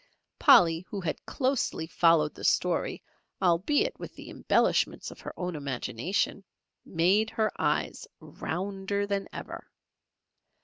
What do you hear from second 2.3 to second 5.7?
the story, albeit with the embellishments of her own